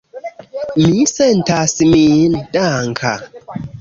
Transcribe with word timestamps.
Mi 0.85 1.03
sentas 1.11 1.75
min 1.91 2.41
danka. 2.57 3.13